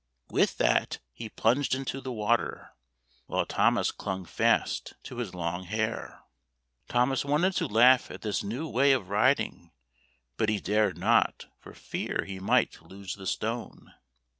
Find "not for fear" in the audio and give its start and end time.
10.97-12.25